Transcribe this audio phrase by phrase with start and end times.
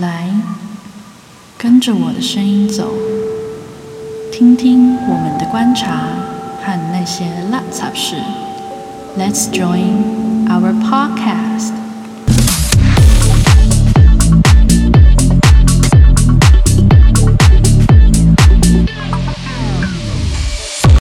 [0.00, 0.30] 来，
[1.56, 2.92] 跟着我的声音走，
[4.32, 6.06] 听听我们的观察
[6.62, 8.14] 和那些垃圾事。
[9.18, 10.27] Let's join